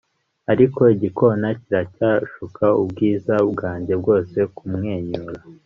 [0.51, 5.41] ariko igikona kiracyashuka ubwiza bwanjye bwose kumwenyura